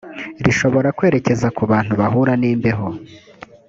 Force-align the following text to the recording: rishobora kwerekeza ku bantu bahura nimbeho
rishobora 0.43 0.89
kwerekeza 0.97 1.47
ku 1.55 1.63
bantu 1.71 1.93
bahura 2.01 2.33
nimbeho 2.41 2.87